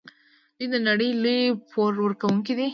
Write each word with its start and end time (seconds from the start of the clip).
دوی 0.57 0.67
د 0.73 0.75
نړۍ 0.87 1.11
لوی 1.23 1.41
پور 1.71 1.93
ورکوونکي 2.03 2.53
دي. 2.59 2.67